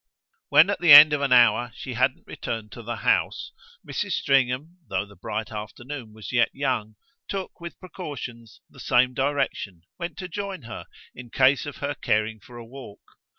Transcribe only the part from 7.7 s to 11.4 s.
precautions, the same direction, went to join her in